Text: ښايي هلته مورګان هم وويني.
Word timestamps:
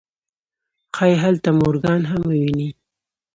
ښايي 0.95 1.15
هلته 1.23 1.49
مورګان 1.59 2.01
هم 2.11 2.21
وويني. 2.29 2.69